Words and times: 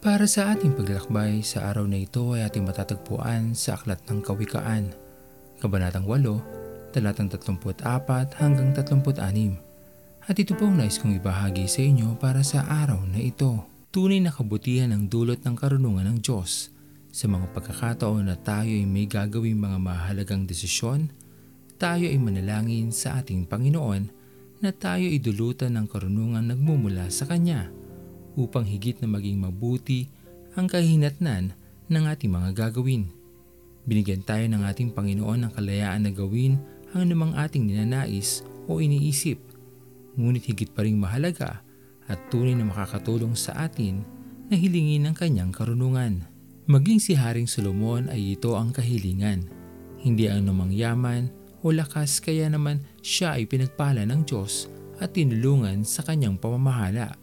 Para 0.00 0.24
sa 0.24 0.56
ating 0.56 0.80
paglalakbay 0.80 1.44
sa 1.44 1.68
araw 1.68 1.84
na 1.84 2.00
ito 2.00 2.32
ay 2.32 2.48
ating 2.48 2.64
matatagpuan 2.64 3.52
sa 3.52 3.76
Aklat 3.76 4.00
ng 4.08 4.24
Kawikaan, 4.24 4.96
Kabanatang 5.60 6.08
8, 6.08 6.96
talatang 6.96 7.28
34 7.28 7.84
hanggang 8.40 8.72
36. 8.72 9.60
At 10.24 10.40
ito 10.40 10.56
po 10.56 10.72
ang 10.72 10.80
nais 10.80 10.96
kong 10.96 11.20
ibahagi 11.20 11.68
sa 11.68 11.84
inyo 11.84 12.16
para 12.16 12.40
sa 12.40 12.64
araw 12.64 13.04
na 13.12 13.20
ito. 13.20 13.60
Tunay 13.92 14.24
na 14.24 14.32
kabutihan 14.32 14.88
ang 14.88 15.04
dulot 15.04 15.44
ng 15.44 15.52
karunungan 15.52 16.08
ng 16.08 16.24
Diyos 16.24 16.72
sa 17.12 17.28
mga 17.28 17.52
pagkakataon 17.52 18.24
na 18.24 18.40
tayo 18.40 18.72
ay 18.72 18.88
may 18.88 19.04
gagawing 19.04 19.60
mga 19.60 19.76
mahalagang 19.84 20.48
desisyon, 20.48 21.12
tayo 21.76 22.08
ay 22.08 22.16
manalangin 22.16 22.88
sa 22.88 23.20
ating 23.20 23.44
Panginoon 23.44 24.08
na 24.64 24.72
tayo 24.72 25.04
ay 25.04 25.20
dulutan 25.20 25.76
ng 25.76 25.84
karunungan 25.84 26.48
nagmumula 26.48 27.12
sa 27.12 27.28
Kanya 27.28 27.68
upang 28.34 28.66
higit 28.66 28.98
na 29.02 29.08
maging 29.10 29.40
mabuti 29.40 30.10
ang 30.58 30.66
kahinatnan 30.66 31.54
ng 31.90 32.04
ating 32.06 32.30
mga 32.30 32.50
gagawin. 32.54 33.10
Binigyan 33.86 34.22
tayo 34.22 34.44
ng 34.46 34.62
ating 34.66 34.94
Panginoon 34.94 35.46
ng 35.46 35.52
kalayaan 35.56 36.06
na 36.06 36.12
gawin 36.14 36.60
ang 36.94 37.10
namang 37.10 37.34
ating 37.34 37.66
ninanais 37.66 38.42
o 38.70 38.78
iniisip. 38.78 39.38
Ngunit 40.14 40.46
higit 40.46 40.70
pa 40.70 40.86
rin 40.86 40.98
mahalaga 40.98 41.62
at 42.10 42.18
tunay 42.30 42.54
na 42.54 42.66
makakatulong 42.66 43.38
sa 43.38 43.66
atin 43.66 44.02
na 44.50 44.58
hilingin 44.58 45.06
ang 45.06 45.14
kanyang 45.14 45.54
karunungan. 45.54 46.26
Maging 46.66 46.98
si 47.02 47.14
Haring 47.14 47.50
Solomon 47.50 48.10
ay 48.10 48.38
ito 48.38 48.54
ang 48.54 48.70
kahilingan. 48.74 49.46
Hindi 50.02 50.30
ang 50.30 50.46
namang 50.46 50.74
yaman 50.74 51.30
o 51.62 51.70
lakas 51.70 52.18
kaya 52.22 52.50
naman 52.50 52.82
siya 53.02 53.38
ay 53.38 53.46
pinagpala 53.46 54.06
ng 54.06 54.22
Diyos 54.26 54.66
at 55.00 55.14
tinulungan 55.16 55.82
sa 55.86 56.04
kanyang 56.04 56.36
pamamahala. 56.36 57.16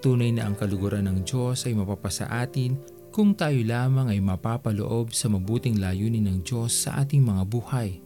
Tunay 0.00 0.32
na 0.32 0.48
ang 0.48 0.56
kaluguran 0.56 1.04
ng 1.12 1.28
Diyos 1.28 1.68
ay 1.68 1.76
mapapasa 1.76 2.24
atin 2.32 2.80
kung 3.12 3.36
tayo 3.36 3.60
lamang 3.60 4.08
ay 4.08 4.20
mapapaloob 4.24 5.12
sa 5.12 5.28
mabuting 5.28 5.76
layunin 5.76 6.24
ng 6.24 6.38
Diyos 6.40 6.72
sa 6.72 7.04
ating 7.04 7.20
mga 7.20 7.44
buhay. 7.44 8.00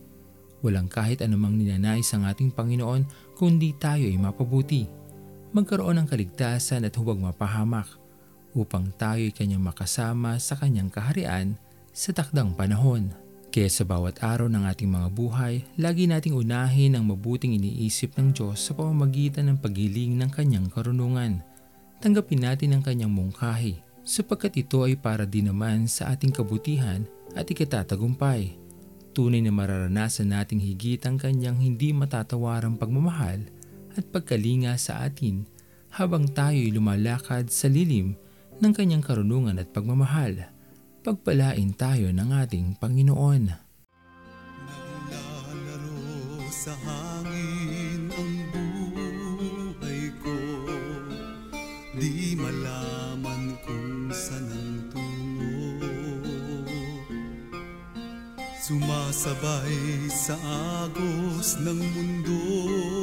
Walang 0.67 0.91
kahit 0.91 1.23
anumang 1.23 1.55
ninanais 1.55 2.11
ang 2.11 2.27
ating 2.27 2.51
Panginoon 2.51 3.07
kundi 3.39 3.79
tayo 3.79 4.11
ay 4.11 4.19
mapabuti. 4.19 4.91
Magkaroon 5.55 6.03
ng 6.03 6.11
kaligtasan 6.11 6.83
at 6.83 6.99
huwag 6.99 7.23
mapahamak 7.23 7.87
upang 8.59 8.91
tayo 8.99 9.23
ay 9.23 9.31
kanyang 9.31 9.63
makasama 9.63 10.35
sa 10.43 10.59
kanyang 10.59 10.91
kaharian 10.91 11.55
sa 11.95 12.11
takdang 12.11 12.59
panahon. 12.59 13.15
Kaya 13.55 13.71
sa 13.71 13.87
bawat 13.87 14.19
araw 14.19 14.51
ng 14.51 14.67
ating 14.67 14.91
mga 14.91 15.09
buhay, 15.15 15.63
lagi 15.79 16.11
nating 16.11 16.35
unahin 16.35 16.99
ang 16.99 17.07
mabuting 17.07 17.55
iniisip 17.55 18.19
ng 18.19 18.35
Diyos 18.35 18.67
sa 18.67 18.75
pamamagitan 18.75 19.47
ng 19.47 19.63
paghiling 19.63 20.19
ng 20.19 20.31
kanyang 20.35 20.67
karunungan 20.67 21.54
tanggapin 22.05 22.45
natin 22.45 22.77
ang 22.77 22.85
kanyang 22.85 23.09
mungkahi 23.09 23.81
sapagkat 24.05 24.61
ito 24.61 24.85
ay 24.85 24.93
para 24.93 25.25
din 25.25 25.49
naman 25.49 25.89
sa 25.89 26.13
ating 26.13 26.37
kabutihan 26.37 27.09
at 27.33 27.49
ikatatagumpay. 27.49 28.61
Tunay 29.17 29.41
na 29.41 29.49
mararanasan 29.49 30.37
nating 30.37 30.61
higit 30.61 31.01
ang 31.09 31.17
kanyang 31.17 31.57
hindi 31.57 31.97
matatawarang 31.97 32.77
pagmamahal 32.77 33.49
at 33.97 34.05
pagkalinga 34.13 34.77
sa 34.77 35.01
atin 35.09 35.49
habang 35.97 36.29
tayo'y 36.29 36.69
lumalakad 36.77 37.49
sa 37.49 37.73
lilim 37.73 38.13
ng 38.61 38.73
kanyang 38.77 39.01
karunungan 39.01 39.57
at 39.57 39.73
pagmamahal. 39.73 40.53
Pagpalain 41.01 41.73
tayo 41.73 42.13
ng 42.13 42.31
ating 42.37 42.77
Panginoon. 42.85 43.64
Sumasabay 59.15 60.11
sa 60.11 60.35
agos 60.83 61.55
ng 61.63 61.79
mundong 61.79 62.94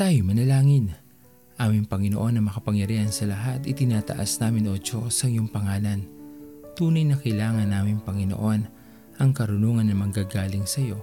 Tayo 0.00 0.24
manalangin. 0.24 0.96
Aming 1.60 1.84
Panginoon 1.84 2.32
na 2.32 2.40
makapangyarihan 2.40 3.12
sa 3.12 3.28
lahat, 3.28 3.68
itinataas 3.68 4.40
namin 4.40 4.72
o 4.72 4.80
Diyos 4.80 5.12
ang 5.20 5.36
iyong 5.36 5.52
pangalan. 5.52 6.08
Tunay 6.72 7.04
na 7.04 7.20
kailangan 7.20 7.68
namin 7.68 8.00
Panginoon 8.00 8.60
ang 9.20 9.30
karunungan 9.36 9.84
na 9.84 9.92
manggagaling 9.92 10.64
sa 10.64 10.80
iyo. 10.80 10.96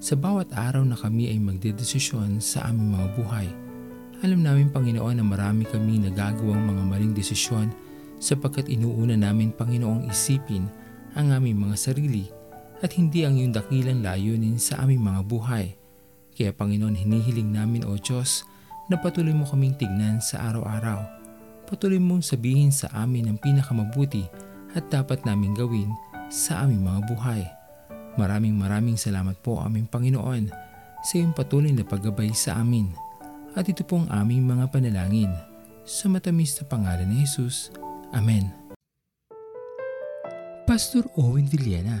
Sa 0.00 0.16
bawat 0.16 0.56
araw 0.56 0.80
na 0.88 0.96
kami 0.96 1.28
ay 1.28 1.36
magdedesisyon 1.36 2.40
sa 2.40 2.64
aming 2.72 2.96
mga 2.96 3.06
buhay. 3.20 3.48
Alam 4.24 4.40
namin 4.40 4.72
Panginoon 4.72 5.20
na 5.20 5.24
marami 5.28 5.68
kami 5.68 6.00
nagagawang 6.08 6.64
mga 6.64 6.82
maling 6.96 7.12
desisyon 7.12 7.68
sapagkat 8.24 8.72
inuuna 8.72 9.20
namin 9.20 9.52
Panginoong 9.52 10.08
isipin 10.08 10.64
ang 11.12 11.28
aming 11.28 11.60
mga 11.60 11.76
sarili 11.76 12.32
at 12.80 12.88
hindi 12.96 13.20
ang 13.28 13.36
iyong 13.36 13.52
dakilang 13.52 14.00
layunin 14.00 14.56
sa 14.56 14.80
aming 14.80 15.04
mga 15.04 15.28
buhay. 15.28 15.76
Kaya 16.40 16.56
Panginoon 16.56 16.96
hinihiling 16.96 17.52
namin 17.52 17.84
o 17.84 18.00
Diyos 18.00 18.48
na 18.88 18.96
patuloy 18.96 19.36
mo 19.36 19.44
kaming 19.44 19.76
tignan 19.76 20.24
sa 20.24 20.48
araw-araw. 20.48 21.04
Patuloy 21.68 22.00
mong 22.00 22.24
sabihin 22.24 22.72
sa 22.72 22.88
amin 22.96 23.28
ang 23.28 23.36
pinakamabuti 23.36 24.24
at 24.72 24.88
dapat 24.88 25.20
naming 25.28 25.52
gawin 25.52 25.92
sa 26.32 26.64
aming 26.64 26.80
mga 26.80 27.00
buhay. 27.12 27.44
Maraming 28.16 28.56
maraming 28.56 28.96
salamat 28.96 29.36
po 29.44 29.60
aming 29.60 29.84
Panginoon 29.84 30.48
sa 31.04 31.12
iyong 31.20 31.36
patuloy 31.36 31.76
na 31.76 31.84
paggabay 31.84 32.32
sa 32.32 32.56
amin. 32.56 32.88
At 33.52 33.68
ito 33.68 33.84
po 33.84 34.00
ang 34.00 34.08
aming 34.08 34.48
mga 34.48 34.72
panalangin. 34.72 35.36
Sa 35.84 36.08
matamis 36.08 36.56
na 36.56 36.64
pangalan 36.64 37.04
ni 37.04 37.20
Jesus. 37.20 37.68
Amen. 38.16 38.48
Pastor 40.64 41.04
Owen 41.20 41.44
Villena, 41.44 42.00